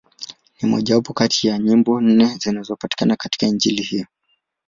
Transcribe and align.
Ni 0.61 0.67
mmojawapo 0.69 1.13
kati 1.13 1.47
ya 1.47 1.57
nyimbo 1.59 2.01
nne 2.01 2.25
zinazopatikana 2.37 3.15
katika 3.15 3.45
Injili 3.47 3.83
hiyo. 3.83 4.05